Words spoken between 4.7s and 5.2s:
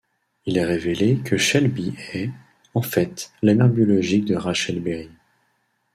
Berry.